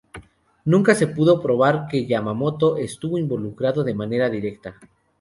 [0.65, 4.75] Nunca se pudo probar que Yamamoto estuvo involucrado de manera directa.